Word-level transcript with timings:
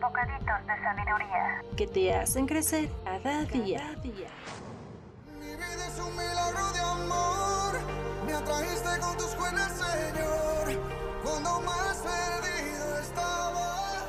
Bocaditos 0.00 0.66
de 0.66 0.82
sabiduría. 0.82 1.62
que 1.76 1.86
te 1.86 2.14
hacen 2.14 2.46
crecer 2.46 2.88
cada 3.04 3.44
día. 3.44 3.96
Mi 4.02 5.46
vida 5.46 5.86
es 5.88 5.98
un 5.98 6.12
milagro 6.12 6.72
de 6.72 6.80
amor. 6.80 7.80
Me 8.26 8.32
atrajiste 8.34 9.00
con 9.00 9.16
tus 9.16 9.36
buenas, 9.36 9.72
Señor. 9.72 10.80
Cuando 11.24 11.60
más 11.60 11.98
perdido 11.98 12.98
estaba, 12.98 14.06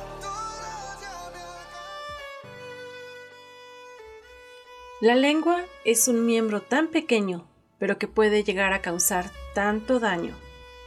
La 5.00 5.14
lengua 5.14 5.62
es 5.84 6.08
un 6.08 6.26
miembro 6.26 6.60
tan 6.60 6.88
pequeño, 6.88 7.46
pero 7.78 7.98
que 7.98 8.08
puede 8.08 8.44
llegar 8.44 8.72
a 8.72 8.82
causar 8.82 9.30
tanto 9.54 10.00
daño. 10.00 10.34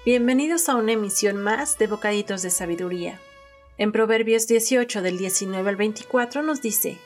Bienvenidos 0.06 0.70
a 0.70 0.76
una 0.76 0.92
emisión 0.94 1.38
más 1.38 1.78
de 1.78 1.88
Bocaditos 1.88 2.42
de 2.42 2.50
Sabiduría. 2.50 3.20
En 3.82 3.92
Proverbios 3.92 4.46
18 4.46 5.02
del 5.02 5.18
19 5.18 5.68
al 5.68 5.76
24 5.76 6.44
nos 6.44 6.62
dice, 6.62 7.00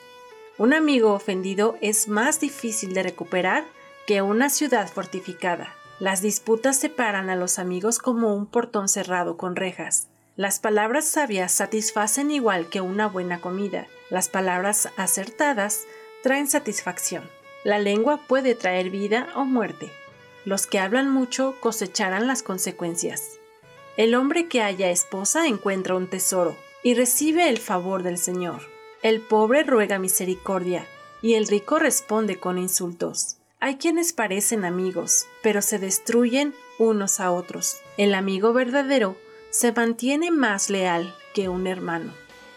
Un 0.58 0.74
amigo 0.74 1.14
ofendido 1.14 1.78
es 1.80 2.06
más 2.06 2.38
difícil 2.38 2.92
de 2.92 3.02
recuperar 3.02 3.64
que 4.06 4.20
una 4.20 4.50
ciudad 4.50 4.86
fortificada. 4.86 5.72
Las 6.00 6.20
disputas 6.20 6.78
separan 6.78 7.30
a 7.30 7.34
los 7.34 7.58
amigos 7.58 7.98
como 7.98 8.34
un 8.36 8.44
portón 8.44 8.90
cerrado 8.90 9.38
con 9.38 9.56
rejas. 9.56 10.08
Las 10.36 10.60
palabras 10.60 11.06
sabias 11.06 11.50
satisfacen 11.50 12.30
igual 12.30 12.68
que 12.68 12.82
una 12.82 13.08
buena 13.08 13.40
comida. 13.40 13.86
Las 14.10 14.28
palabras 14.28 14.90
acertadas 14.98 15.86
traen 16.22 16.46
satisfacción. 16.46 17.24
La 17.64 17.78
lengua 17.78 18.20
puede 18.28 18.54
traer 18.54 18.90
vida 18.90 19.28
o 19.34 19.46
muerte. 19.46 19.90
Los 20.44 20.66
que 20.66 20.78
hablan 20.78 21.10
mucho 21.10 21.54
cosecharán 21.58 22.26
las 22.26 22.42
consecuencias. 22.42 23.38
El 23.96 24.14
hombre 24.14 24.46
que 24.46 24.60
haya 24.60 24.90
esposa 24.90 25.46
encuentra 25.46 25.94
un 25.94 26.06
tesoro 26.06 26.54
y 26.86 26.94
recibe 26.94 27.48
el 27.48 27.58
favor 27.58 28.04
del 28.04 28.16
Señor. 28.16 28.60
El 29.02 29.20
pobre 29.20 29.64
ruega 29.64 29.98
misericordia 29.98 30.86
y 31.20 31.34
el 31.34 31.48
rico 31.48 31.80
responde 31.80 32.38
con 32.38 32.58
insultos. 32.58 33.38
Hay 33.58 33.74
quienes 33.74 34.12
parecen 34.12 34.64
amigos, 34.64 35.26
pero 35.42 35.62
se 35.62 35.80
destruyen 35.80 36.54
unos 36.78 37.18
a 37.18 37.32
otros. 37.32 37.78
El 37.96 38.14
amigo 38.14 38.52
verdadero 38.52 39.16
se 39.50 39.72
mantiene 39.72 40.30
más 40.30 40.70
leal 40.70 41.12
que 41.34 41.48
un 41.48 41.66
hermano. 41.66 42.12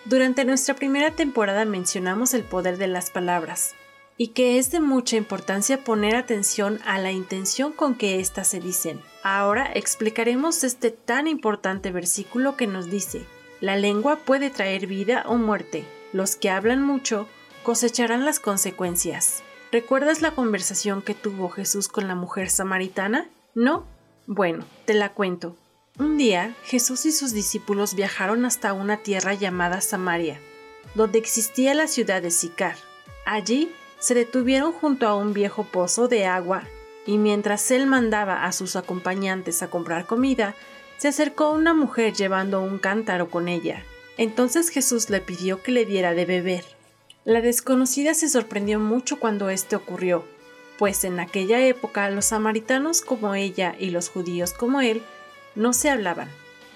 Durante 0.05 0.45
nuestra 0.45 0.75
primera 0.75 1.15
temporada 1.15 1.65
mencionamos 1.65 2.35
el 2.35 2.43
poder 2.43 2.77
de 2.77 2.87
las 2.87 3.09
palabras 3.09 3.73
y 4.15 4.27
que 4.27 4.59
es 4.59 4.69
de 4.69 4.79
mucha 4.79 5.15
importancia 5.15 5.83
poner 5.83 6.15
atención 6.15 6.79
a 6.85 6.99
la 6.99 7.11
intención 7.11 7.71
con 7.71 7.95
que 7.95 8.19
éstas 8.19 8.47
se 8.47 8.59
dicen. 8.59 9.01
Ahora 9.23 9.71
explicaremos 9.73 10.63
este 10.63 10.91
tan 10.91 11.27
importante 11.27 11.89
versículo 11.91 12.55
que 12.57 12.67
nos 12.67 12.91
dice, 12.91 13.25
la 13.61 13.75
lengua 13.75 14.17
puede 14.17 14.49
traer 14.49 14.87
vida 14.87 15.23
o 15.27 15.35
muerte. 15.35 15.85
Los 16.13 16.35
que 16.35 16.49
hablan 16.49 16.81
mucho 16.81 17.27
cosecharán 17.63 18.25
las 18.25 18.39
consecuencias. 18.39 19.43
¿Recuerdas 19.71 20.21
la 20.21 20.31
conversación 20.31 21.01
que 21.01 21.13
tuvo 21.13 21.49
Jesús 21.49 21.87
con 21.87 22.07
la 22.07 22.15
mujer 22.15 22.49
samaritana? 22.49 23.27
¿No? 23.53 23.85
Bueno, 24.25 24.65
te 24.85 24.93
la 24.93 25.13
cuento. 25.13 25.55
Un 25.99 26.17
día 26.17 26.55
Jesús 26.63 27.05
y 27.05 27.11
sus 27.11 27.33
discípulos 27.33 27.93
viajaron 27.93 28.45
hasta 28.45 28.73
una 28.73 28.97
tierra 28.97 29.33
llamada 29.33 29.81
Samaria, 29.81 30.39
donde 30.95 31.19
existía 31.19 31.73
la 31.73 31.87
ciudad 31.87 32.21
de 32.21 32.31
Sicar. 32.31 32.77
Allí 33.25 33.71
se 33.99 34.13
detuvieron 34.15 34.71
junto 34.71 35.07
a 35.07 35.15
un 35.15 35.33
viejo 35.33 35.65
pozo 35.65 36.07
de 36.07 36.25
agua 36.25 36.63
y 37.05 37.17
mientras 37.17 37.69
él 37.71 37.85
mandaba 37.85 38.45
a 38.45 38.51
sus 38.53 38.75
acompañantes 38.75 39.61
a 39.61 39.69
comprar 39.69 40.05
comida, 40.05 40.55
se 40.99 41.07
acercó 41.07 41.51
una 41.51 41.73
mujer 41.73 42.13
llevando 42.13 42.61
un 42.61 42.77
cántaro 42.77 43.29
con 43.29 43.47
ella. 43.47 43.83
Entonces 44.17 44.69
Jesús 44.69 45.09
le 45.09 45.21
pidió 45.21 45.63
que 45.63 45.71
le 45.71 45.85
diera 45.85 46.13
de 46.13 46.25
beber. 46.25 46.65
La 47.23 47.39
desconocida 47.39 48.13
se 48.13 48.27
sorprendió 48.27 48.79
mucho 48.79 49.17
cuando 49.17 49.49
esto 49.49 49.77
ocurrió, 49.77 50.25
pues 50.77 51.05
en 51.05 51.19
aquella 51.21 51.65
época 51.65 52.09
los 52.09 52.25
samaritanos 52.25 53.01
como 53.01 53.33
ella 53.33 53.75
y 53.79 53.91
los 53.91 54.09
judíos 54.09 54.53
como 54.53 54.81
él 54.81 55.01
no 55.55 55.71
se 55.71 55.89
hablaban, 55.89 56.29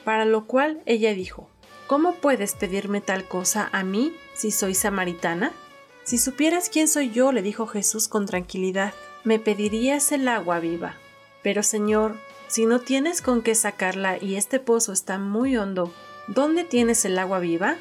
para 0.05 0.23
lo 0.23 0.45
cual 0.45 0.81
ella 0.85 1.13
dijo, 1.13 1.49
¿Cómo 1.87 2.15
puedes 2.15 2.55
pedirme 2.55 3.01
tal 3.01 3.27
cosa 3.27 3.69
a 3.73 3.83
mí 3.83 4.15
si 4.33 4.51
soy 4.51 4.73
samaritana? 4.73 5.51
Si 6.05 6.17
supieras 6.17 6.69
quién 6.69 6.87
soy 6.87 7.11
yo, 7.11 7.33
le 7.33 7.41
dijo 7.41 7.67
Jesús 7.67 8.07
con 8.07 8.25
tranquilidad, 8.25 8.93
me 9.25 9.37
pedirías 9.37 10.13
el 10.13 10.29
agua 10.29 10.59
viva. 10.59 10.95
Pero 11.41 11.61
Señor, 11.61 12.15
si 12.53 12.67
no 12.67 12.79
tienes 12.79 13.23
con 13.23 13.41
qué 13.41 13.55
sacarla 13.55 14.19
y 14.21 14.35
este 14.35 14.59
pozo 14.59 14.93
está 14.93 15.17
muy 15.17 15.57
hondo, 15.57 15.91
¿dónde 16.27 16.63
tienes 16.63 17.03
el 17.03 17.17
agua 17.17 17.39
viva? 17.39 17.77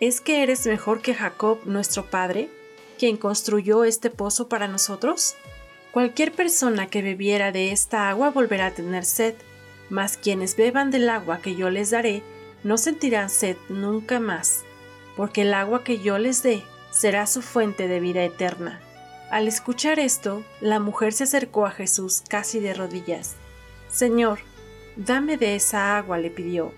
¿Es 0.00 0.20
que 0.20 0.42
eres 0.42 0.66
mejor 0.66 1.00
que 1.00 1.14
Jacob, 1.14 1.60
nuestro 1.64 2.04
padre, 2.04 2.50
quien 2.98 3.16
construyó 3.16 3.84
este 3.84 4.10
pozo 4.10 4.50
para 4.50 4.68
nosotros? 4.68 5.34
Cualquier 5.92 6.30
persona 6.30 6.88
que 6.88 7.00
bebiera 7.00 7.52
de 7.52 7.72
esta 7.72 8.10
agua 8.10 8.28
volverá 8.28 8.66
a 8.66 8.74
tener 8.74 9.06
sed, 9.06 9.34
mas 9.88 10.18
quienes 10.18 10.56
beban 10.56 10.90
del 10.90 11.08
agua 11.08 11.40
que 11.40 11.54
yo 11.54 11.70
les 11.70 11.88
daré 11.88 12.22
no 12.64 12.76
sentirán 12.76 13.30
sed 13.30 13.56
nunca 13.70 14.20
más, 14.20 14.62
porque 15.16 15.40
el 15.40 15.54
agua 15.54 15.84
que 15.84 16.00
yo 16.00 16.18
les 16.18 16.42
dé 16.42 16.62
será 16.90 17.26
su 17.26 17.40
fuente 17.40 17.88
de 17.88 17.98
vida 17.98 18.22
eterna. 18.22 18.78
Al 19.30 19.48
escuchar 19.48 19.98
esto, 19.98 20.44
la 20.60 20.80
mujer 20.80 21.14
se 21.14 21.24
acercó 21.24 21.64
a 21.64 21.70
Jesús 21.70 22.22
casi 22.28 22.60
de 22.60 22.74
rodillas. 22.74 23.36
Señor, 23.92 24.38
dame 24.96 25.36
de 25.36 25.54
esa 25.54 25.98
agua, 25.98 26.16
le 26.16 26.30
pidió. 26.30 26.72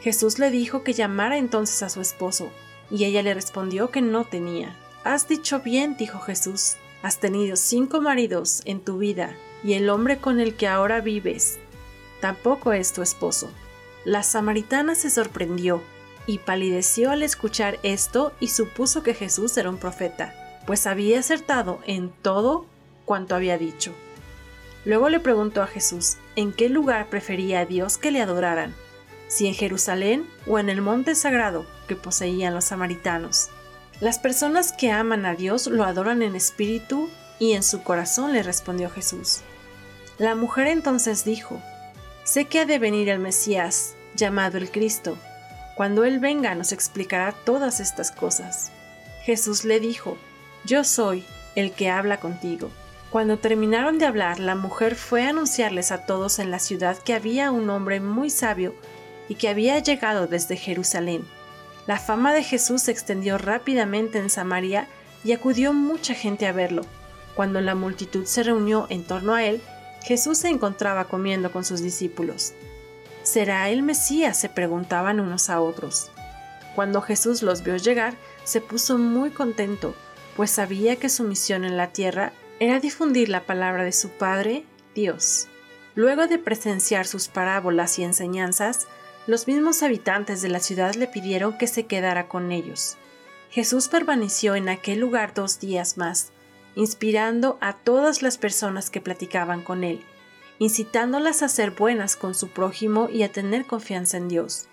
Jesús 0.00 0.40
le 0.40 0.50
dijo 0.50 0.82
que 0.82 0.92
llamara 0.92 1.38
entonces 1.38 1.84
a 1.84 1.88
su 1.88 2.00
esposo, 2.00 2.50
y 2.90 3.04
ella 3.04 3.22
le 3.22 3.32
respondió 3.32 3.90
que 3.90 4.02
no 4.02 4.24
tenía. 4.24 4.76
Has 5.04 5.28
dicho 5.28 5.60
bien, 5.60 5.96
dijo 5.96 6.18
Jesús, 6.18 6.74
has 7.02 7.20
tenido 7.20 7.54
cinco 7.54 8.00
maridos 8.00 8.62
en 8.64 8.80
tu 8.80 8.98
vida, 8.98 9.36
y 9.62 9.74
el 9.74 9.88
hombre 9.88 10.18
con 10.18 10.40
el 10.40 10.56
que 10.56 10.66
ahora 10.66 11.00
vives 11.00 11.60
tampoco 12.20 12.72
es 12.72 12.92
tu 12.92 13.02
esposo. 13.02 13.50
La 14.04 14.24
samaritana 14.24 14.96
se 14.96 15.10
sorprendió 15.10 15.80
y 16.26 16.38
palideció 16.38 17.10
al 17.10 17.22
escuchar 17.22 17.78
esto 17.84 18.32
y 18.40 18.48
supuso 18.48 19.04
que 19.04 19.14
Jesús 19.14 19.56
era 19.56 19.70
un 19.70 19.76
profeta, 19.76 20.34
pues 20.66 20.86
había 20.86 21.20
acertado 21.20 21.80
en 21.86 22.10
todo 22.10 22.66
cuanto 23.04 23.36
había 23.36 23.58
dicho. 23.58 23.92
Luego 24.84 25.08
le 25.08 25.20
preguntó 25.20 25.62
a 25.62 25.66
Jesús 25.66 26.16
en 26.34 26.52
qué 26.52 26.68
lugar 26.68 27.08
prefería 27.08 27.60
a 27.60 27.66
Dios 27.66 27.98
que 27.98 28.10
le 28.10 28.20
adoraran, 28.20 28.74
si 29.28 29.46
en 29.46 29.54
Jerusalén 29.54 30.26
o 30.46 30.58
en 30.58 30.68
el 30.68 30.82
monte 30.82 31.14
sagrado 31.14 31.66
que 31.86 31.96
poseían 31.96 32.54
los 32.54 32.64
samaritanos. 32.64 33.48
Las 34.00 34.18
personas 34.18 34.72
que 34.72 34.90
aman 34.90 35.24
a 35.26 35.34
Dios 35.34 35.68
lo 35.68 35.84
adoran 35.84 36.22
en 36.22 36.34
espíritu 36.34 37.08
y 37.38 37.52
en 37.52 37.62
su 37.62 37.82
corazón, 37.82 38.32
le 38.32 38.42
respondió 38.42 38.90
Jesús. 38.90 39.40
La 40.18 40.34
mujer 40.34 40.66
entonces 40.66 41.24
dijo, 41.24 41.60
Sé 42.24 42.44
que 42.44 42.60
ha 42.60 42.66
de 42.66 42.78
venir 42.78 43.08
el 43.08 43.18
Mesías, 43.18 43.94
llamado 44.14 44.58
el 44.58 44.70
Cristo. 44.70 45.16
Cuando 45.76 46.04
Él 46.04 46.18
venga 46.20 46.54
nos 46.54 46.72
explicará 46.72 47.32
todas 47.32 47.80
estas 47.80 48.10
cosas. 48.10 48.70
Jesús 49.24 49.64
le 49.64 49.80
dijo, 49.80 50.18
Yo 50.64 50.84
soy 50.84 51.24
el 51.54 51.72
que 51.72 51.90
habla 51.90 52.20
contigo. 52.20 52.70
Cuando 53.12 53.38
terminaron 53.38 53.98
de 53.98 54.06
hablar, 54.06 54.40
la 54.40 54.54
mujer 54.54 54.94
fue 54.96 55.26
a 55.26 55.28
anunciarles 55.28 55.92
a 55.92 56.06
todos 56.06 56.38
en 56.38 56.50
la 56.50 56.58
ciudad 56.58 56.96
que 56.96 57.12
había 57.12 57.50
un 57.50 57.68
hombre 57.68 58.00
muy 58.00 58.30
sabio 58.30 58.74
y 59.28 59.34
que 59.34 59.50
había 59.50 59.78
llegado 59.80 60.26
desde 60.26 60.56
Jerusalén. 60.56 61.22
La 61.86 61.98
fama 61.98 62.32
de 62.32 62.42
Jesús 62.42 62.80
se 62.80 62.90
extendió 62.90 63.36
rápidamente 63.36 64.18
en 64.18 64.30
Samaria 64.30 64.88
y 65.24 65.32
acudió 65.32 65.74
mucha 65.74 66.14
gente 66.14 66.46
a 66.46 66.52
verlo. 66.52 66.86
Cuando 67.36 67.60
la 67.60 67.74
multitud 67.74 68.24
se 68.24 68.44
reunió 68.44 68.86
en 68.88 69.04
torno 69.04 69.34
a 69.34 69.44
él, 69.44 69.60
Jesús 70.02 70.38
se 70.38 70.48
encontraba 70.48 71.04
comiendo 71.04 71.52
con 71.52 71.66
sus 71.66 71.82
discípulos. 71.82 72.54
¿Será 73.24 73.68
el 73.68 73.82
Mesías? 73.82 74.38
se 74.38 74.48
preguntaban 74.48 75.20
unos 75.20 75.50
a 75.50 75.60
otros. 75.60 76.10
Cuando 76.74 77.02
Jesús 77.02 77.42
los 77.42 77.62
vio 77.62 77.76
llegar, 77.76 78.14
se 78.44 78.62
puso 78.62 78.96
muy 78.96 79.28
contento, 79.28 79.94
pues 80.34 80.50
sabía 80.50 80.96
que 80.96 81.10
su 81.10 81.24
misión 81.24 81.66
en 81.66 81.76
la 81.76 81.88
tierra 81.88 82.32
era 82.62 82.78
difundir 82.78 83.28
la 83.28 83.44
palabra 83.44 83.82
de 83.82 83.90
su 83.90 84.10
Padre, 84.10 84.64
Dios. 84.94 85.48
Luego 85.96 86.28
de 86.28 86.38
presenciar 86.38 87.08
sus 87.08 87.26
parábolas 87.26 87.98
y 87.98 88.04
enseñanzas, 88.04 88.86
los 89.26 89.48
mismos 89.48 89.82
habitantes 89.82 90.42
de 90.42 90.48
la 90.48 90.60
ciudad 90.60 90.94
le 90.94 91.08
pidieron 91.08 91.58
que 91.58 91.66
se 91.66 91.86
quedara 91.86 92.28
con 92.28 92.52
ellos. 92.52 92.98
Jesús 93.50 93.88
permaneció 93.88 94.54
en 94.54 94.68
aquel 94.68 95.00
lugar 95.00 95.34
dos 95.34 95.58
días 95.58 95.98
más, 95.98 96.30
inspirando 96.76 97.58
a 97.60 97.72
todas 97.72 98.22
las 98.22 98.38
personas 98.38 98.90
que 98.90 99.00
platicaban 99.00 99.62
con 99.62 99.82
él, 99.82 100.00
incitándolas 100.60 101.42
a 101.42 101.48
ser 101.48 101.72
buenas 101.72 102.14
con 102.14 102.32
su 102.32 102.50
prójimo 102.50 103.08
y 103.12 103.24
a 103.24 103.32
tener 103.32 103.66
confianza 103.66 104.18
en 104.18 104.28
Dios. 104.28 104.68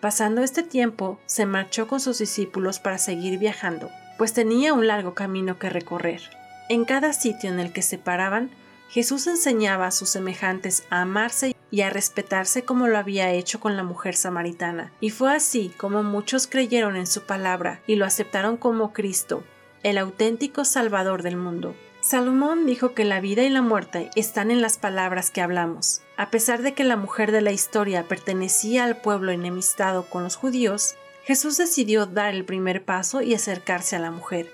Pasando 0.00 0.42
este 0.42 0.62
tiempo, 0.62 1.20
se 1.26 1.44
marchó 1.44 1.88
con 1.88 2.00
sus 2.00 2.20
discípulos 2.20 2.78
para 2.78 2.96
seguir 2.96 3.38
viajando, 3.38 3.90
pues 4.16 4.32
tenía 4.32 4.72
un 4.72 4.86
largo 4.86 5.12
camino 5.12 5.58
que 5.58 5.68
recorrer. 5.68 6.22
En 6.68 6.84
cada 6.86 7.12
sitio 7.12 7.50
en 7.50 7.60
el 7.60 7.72
que 7.72 7.82
se 7.82 7.98
paraban, 7.98 8.50
Jesús 8.88 9.26
enseñaba 9.26 9.86
a 9.86 9.90
sus 9.90 10.08
semejantes 10.08 10.84
a 10.88 11.02
amarse 11.02 11.54
y 11.70 11.82
a 11.82 11.90
respetarse 11.90 12.64
como 12.64 12.86
lo 12.86 12.96
había 12.96 13.32
hecho 13.32 13.60
con 13.60 13.76
la 13.76 13.82
mujer 13.82 14.14
samaritana. 14.14 14.92
Y 15.00 15.10
fue 15.10 15.34
así 15.34 15.72
como 15.76 16.02
muchos 16.02 16.46
creyeron 16.46 16.96
en 16.96 17.06
su 17.06 17.22
palabra 17.22 17.82
y 17.86 17.96
lo 17.96 18.06
aceptaron 18.06 18.56
como 18.56 18.92
Cristo, 18.92 19.44
el 19.82 19.98
auténtico 19.98 20.64
Salvador 20.64 21.22
del 21.22 21.36
mundo. 21.36 21.74
Salomón 22.00 22.66
dijo 22.66 22.94
que 22.94 23.04
la 23.04 23.20
vida 23.20 23.42
y 23.42 23.50
la 23.50 23.62
muerte 23.62 24.10
están 24.14 24.50
en 24.50 24.62
las 24.62 24.78
palabras 24.78 25.30
que 25.30 25.40
hablamos. 25.40 26.02
A 26.16 26.30
pesar 26.30 26.62
de 26.62 26.72
que 26.72 26.84
la 26.84 26.96
mujer 26.96 27.32
de 27.32 27.40
la 27.40 27.52
historia 27.52 28.06
pertenecía 28.08 28.84
al 28.84 28.98
pueblo 28.98 29.32
enemistado 29.32 30.08
con 30.08 30.22
los 30.22 30.36
judíos, 30.36 30.94
Jesús 31.24 31.56
decidió 31.56 32.06
dar 32.06 32.34
el 32.34 32.44
primer 32.44 32.84
paso 32.84 33.22
y 33.22 33.34
acercarse 33.34 33.96
a 33.96 34.00
la 34.00 34.10
mujer. 34.10 34.50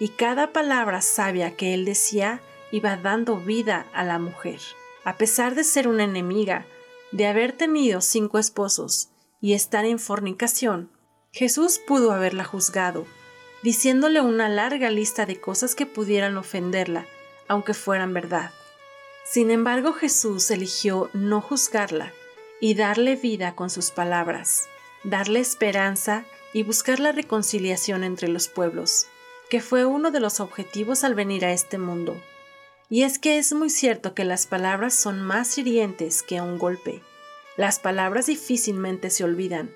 Y 0.00 0.10
cada 0.10 0.52
palabra 0.52 1.02
sabia 1.02 1.56
que 1.56 1.74
él 1.74 1.84
decía 1.84 2.40
iba 2.70 2.96
dando 2.96 3.36
vida 3.36 3.86
a 3.92 4.04
la 4.04 4.18
mujer. 4.18 4.60
A 5.04 5.16
pesar 5.16 5.54
de 5.54 5.64
ser 5.64 5.88
una 5.88 6.04
enemiga, 6.04 6.66
de 7.12 7.26
haber 7.26 7.52
tenido 7.52 8.00
cinco 8.00 8.38
esposos 8.38 9.08
y 9.40 9.54
estar 9.54 9.84
en 9.84 9.98
fornicación, 9.98 10.90
Jesús 11.32 11.80
pudo 11.86 12.12
haberla 12.12 12.44
juzgado, 12.44 13.06
diciéndole 13.62 14.20
una 14.20 14.48
larga 14.48 14.90
lista 14.90 15.26
de 15.26 15.40
cosas 15.40 15.74
que 15.74 15.86
pudieran 15.86 16.36
ofenderla, 16.36 17.06
aunque 17.48 17.74
fueran 17.74 18.12
verdad. 18.12 18.50
Sin 19.24 19.50
embargo, 19.50 19.92
Jesús 19.92 20.50
eligió 20.50 21.10
no 21.12 21.40
juzgarla 21.40 22.12
y 22.60 22.74
darle 22.74 23.16
vida 23.16 23.54
con 23.54 23.70
sus 23.70 23.90
palabras, 23.90 24.68
darle 25.04 25.40
esperanza 25.40 26.24
y 26.52 26.62
buscar 26.62 26.98
la 26.98 27.12
reconciliación 27.12 28.04
entre 28.04 28.28
los 28.28 28.48
pueblos, 28.48 29.06
que 29.50 29.60
fue 29.60 29.84
uno 29.84 30.10
de 30.10 30.20
los 30.20 30.40
objetivos 30.40 31.04
al 31.04 31.14
venir 31.14 31.44
a 31.44 31.52
este 31.52 31.78
mundo. 31.78 32.20
Y 32.90 33.02
es 33.02 33.18
que 33.18 33.38
es 33.38 33.52
muy 33.52 33.70
cierto 33.70 34.14
que 34.14 34.24
las 34.24 34.46
palabras 34.46 34.94
son 34.94 35.22
más 35.22 35.58
hirientes 35.58 36.22
que 36.22 36.40
un 36.40 36.58
golpe. 36.58 37.02
Las 37.56 37.78
palabras 37.78 38.26
difícilmente 38.26 39.10
se 39.10 39.24
olvidan. 39.24 39.70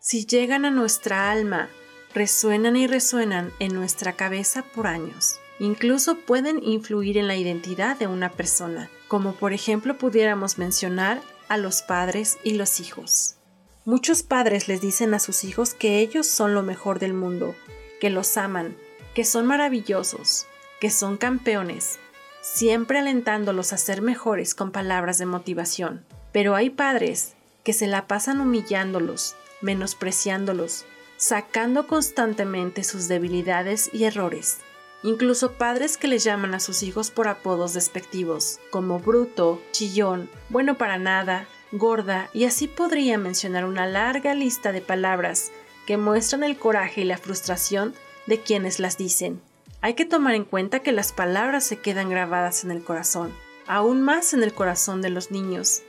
Si 0.00 0.26
llegan 0.26 0.64
a 0.64 0.70
nuestra 0.70 1.30
alma, 1.30 1.68
resuenan 2.14 2.76
y 2.76 2.86
resuenan 2.86 3.52
en 3.58 3.74
nuestra 3.74 4.14
cabeza 4.14 4.64
por 4.74 4.86
años. 4.86 5.38
Incluso 5.58 6.16
pueden 6.16 6.62
influir 6.62 7.18
en 7.18 7.28
la 7.28 7.36
identidad 7.36 7.96
de 7.96 8.06
una 8.06 8.30
persona, 8.30 8.90
como 9.08 9.34
por 9.34 9.52
ejemplo 9.52 9.96
pudiéramos 9.96 10.58
mencionar 10.58 11.20
a 11.48 11.56
los 11.56 11.82
padres 11.82 12.38
y 12.42 12.52
los 12.52 12.80
hijos. 12.80 13.36
Muchos 13.84 14.22
padres 14.22 14.66
les 14.66 14.80
dicen 14.80 15.14
a 15.14 15.18
sus 15.18 15.44
hijos 15.44 15.72
que 15.72 16.00
ellos 16.00 16.26
son 16.26 16.54
lo 16.54 16.62
mejor 16.62 16.98
del 16.98 17.14
mundo, 17.14 17.54
que 18.00 18.10
los 18.10 18.36
aman, 18.36 18.76
que 19.16 19.24
son 19.24 19.46
maravillosos, 19.46 20.46
que 20.78 20.90
son 20.90 21.16
campeones, 21.16 21.98
siempre 22.42 22.98
alentándolos 22.98 23.72
a 23.72 23.78
ser 23.78 24.02
mejores 24.02 24.54
con 24.54 24.72
palabras 24.72 25.16
de 25.16 25.24
motivación. 25.24 26.04
Pero 26.32 26.54
hay 26.54 26.68
padres 26.68 27.32
que 27.64 27.72
se 27.72 27.86
la 27.86 28.08
pasan 28.08 28.42
humillándolos, 28.42 29.34
menospreciándolos, 29.62 30.84
sacando 31.16 31.86
constantemente 31.86 32.84
sus 32.84 33.08
debilidades 33.08 33.88
y 33.90 34.04
errores. 34.04 34.58
Incluso 35.02 35.52
padres 35.52 35.96
que 35.96 36.08
le 36.08 36.18
llaman 36.18 36.52
a 36.52 36.60
sus 36.60 36.82
hijos 36.82 37.10
por 37.10 37.26
apodos 37.26 37.72
despectivos, 37.72 38.60
como 38.68 38.98
bruto, 38.98 39.62
chillón, 39.72 40.28
bueno 40.50 40.76
para 40.76 40.98
nada, 40.98 41.48
gorda, 41.72 42.28
y 42.34 42.44
así 42.44 42.68
podría 42.68 43.16
mencionar 43.16 43.64
una 43.64 43.86
larga 43.86 44.34
lista 44.34 44.72
de 44.72 44.82
palabras 44.82 45.52
que 45.86 45.96
muestran 45.96 46.42
el 46.42 46.58
coraje 46.58 47.00
y 47.00 47.04
la 47.04 47.16
frustración 47.16 47.94
de 48.26 48.40
quienes 48.40 48.80
las 48.80 48.98
dicen. 48.98 49.40
Hay 49.80 49.94
que 49.94 50.04
tomar 50.04 50.34
en 50.34 50.44
cuenta 50.44 50.80
que 50.80 50.92
las 50.92 51.12
palabras 51.12 51.64
se 51.64 51.78
quedan 51.78 52.10
grabadas 52.10 52.64
en 52.64 52.70
el 52.70 52.82
corazón, 52.82 53.32
aún 53.66 54.02
más 54.02 54.34
en 54.34 54.42
el 54.42 54.52
corazón 54.52 55.02
de 55.02 55.10
los 55.10 55.30
niños. 55.30 55.82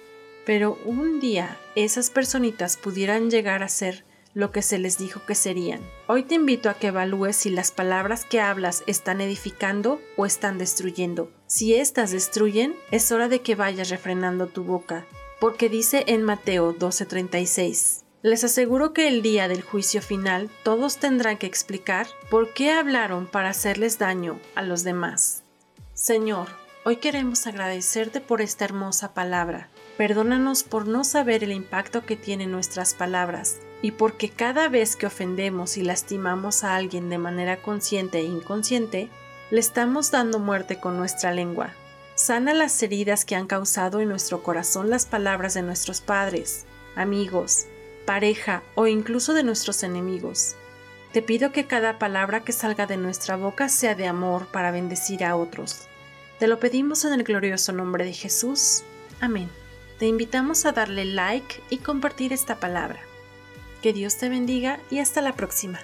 Pero 0.45 0.77
un 0.85 1.19
día 1.19 1.57
esas 1.75 2.09
personitas 2.09 2.77
pudieran 2.77 3.29
llegar 3.29 3.63
a 3.63 3.69
ser 3.69 4.05
lo 4.33 4.51
que 4.51 4.61
se 4.61 4.77
les 4.77 4.99
dijo 4.99 5.25
que 5.25 5.33
serían. 5.33 5.81
Hoy 6.05 6.21
te 6.21 6.35
invito 6.35 6.69
a 6.69 6.75
que 6.75 6.87
evalúes 6.87 7.35
si 7.35 7.49
las 7.49 7.71
palabras 7.71 8.23
que 8.23 8.39
hablas 8.39 8.83
están 8.85 9.19
edificando 9.19 9.99
o 10.15 10.27
están 10.27 10.59
destruyendo. 10.59 11.31
Si 11.47 11.73
éstas 11.73 12.11
destruyen, 12.11 12.75
es 12.91 13.11
hora 13.11 13.29
de 13.29 13.41
que 13.41 13.55
vayas 13.55 13.89
refrenando 13.89 14.45
tu 14.45 14.63
boca, 14.63 15.07
porque 15.39 15.69
dice 15.69 16.03
en 16.05 16.21
Mateo 16.21 16.75
12:36, 16.75 18.03
les 18.27 18.43
aseguro 18.43 18.93
que 18.93 19.07
el 19.07 19.21
día 19.21 19.47
del 19.47 19.61
juicio 19.61 20.01
final 20.01 20.49
todos 20.63 20.97
tendrán 20.97 21.37
que 21.37 21.47
explicar 21.47 22.07
por 22.29 22.53
qué 22.53 22.71
hablaron 22.71 23.25
para 23.25 23.49
hacerles 23.49 23.99
daño 23.99 24.39
a 24.53 24.63
los 24.63 24.83
demás. 24.83 25.43
Señor, 25.93 26.49
hoy 26.83 26.97
queremos 26.97 27.47
agradecerte 27.47 28.19
por 28.19 28.41
esta 28.41 28.65
hermosa 28.65 29.13
palabra. 29.13 29.69
Perdónanos 29.97 30.63
por 30.63 30.87
no 30.87 31.03
saber 31.05 31.43
el 31.43 31.53
impacto 31.53 32.05
que 32.05 32.17
tienen 32.17 32.51
nuestras 32.51 32.93
palabras 32.93 33.59
y 33.81 33.91
porque 33.91 34.29
cada 34.29 34.67
vez 34.67 34.95
que 34.95 35.05
ofendemos 35.05 35.77
y 35.77 35.83
lastimamos 35.83 36.63
a 36.63 36.75
alguien 36.75 37.09
de 37.09 37.17
manera 37.17 37.61
consciente 37.61 38.19
e 38.19 38.23
inconsciente, 38.23 39.09
le 39.51 39.59
estamos 39.59 40.11
dando 40.11 40.39
muerte 40.39 40.79
con 40.79 40.97
nuestra 40.97 41.31
lengua. 41.31 41.73
Sana 42.15 42.53
las 42.53 42.83
heridas 42.83 43.23
que 43.23 43.35
han 43.35 43.47
causado 43.47 44.01
en 44.01 44.09
nuestro 44.09 44.43
corazón 44.43 44.89
las 44.89 45.05
palabras 45.05 45.53
de 45.53 45.61
nuestros 45.61 46.01
padres, 46.01 46.65
amigos, 46.95 47.67
pareja 48.07 48.63
o 48.73 48.87
incluso 48.87 49.33
de 49.33 49.43
nuestros 49.43 49.83
enemigos. 49.83 50.55
Te 51.11 51.21
pido 51.21 51.51
que 51.51 51.67
cada 51.67 51.99
palabra 51.99 52.39
que 52.39 52.53
salga 52.53 52.87
de 52.87 52.95
nuestra 52.95 53.35
boca 53.35 53.67
sea 53.67 53.95
de 53.95 54.07
amor 54.07 54.47
para 54.47 54.71
bendecir 54.71 55.25
a 55.25 55.35
otros. 55.35 55.87
Te 56.39 56.47
lo 56.47 56.57
pedimos 56.57 57.03
en 57.03 57.13
el 57.13 57.23
glorioso 57.23 57.73
nombre 57.73 58.05
de 58.05 58.13
Jesús. 58.13 58.83
Amén. 59.19 59.49
Te 59.99 60.05
invitamos 60.05 60.65
a 60.65 60.71
darle 60.71 61.03
like 61.03 61.61
y 61.69 61.79
compartir 61.79 62.31
esta 62.31 62.55
palabra. 62.55 63.01
Que 63.81 63.91
Dios 63.91 64.17
te 64.17 64.29
bendiga 64.29 64.79
y 64.89 64.99
hasta 64.99 65.21
la 65.21 65.33
próxima. 65.33 65.79